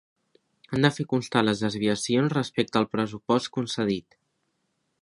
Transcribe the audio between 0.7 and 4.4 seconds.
Han de fer constar les desviacions respecte al pressupost concedit.